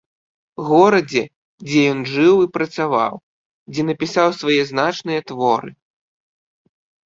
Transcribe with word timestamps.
Горадзе, 0.69 1.21
дзе 1.67 1.81
ён 1.91 1.99
жыў 2.13 2.35
і 2.47 2.49
працаваў, 2.57 3.13
дзе 3.75 3.81
напісаў 3.93 4.29
свае 4.41 4.59
значныя 4.73 5.19
творы. 5.33 5.69